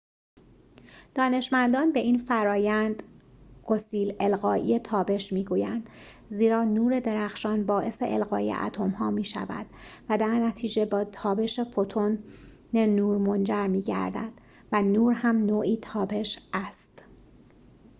دانشمندان 1.15 1.91
به 1.91 1.99
این 1.99 2.17
فرآیند 2.17 3.03
گسیل 3.63 4.15
القایی 4.19 4.79
تابش 4.79 5.33
می‌گویند 5.33 5.89
زیرا 6.27 6.63
نور 6.63 6.99
درخشان 6.99 7.65
باعث 7.65 8.01
القای 8.01 8.53
اتم‌ها 8.53 9.11
می‌شود 9.11 9.65
و 10.09 10.17
درنتیجه 10.17 10.85
به 10.85 11.07
تابش 11.11 11.59
فوتون 11.59 12.23
نور 12.73 13.17
منجر 13.17 13.67
می‌گردد 13.67 14.31
و 14.71 14.81
نور 14.81 15.13
هم 15.13 15.37
نوعی 15.45 15.77
تابش 15.81 16.39
است 16.53 17.03